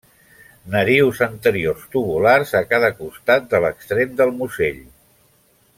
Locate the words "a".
2.61-2.63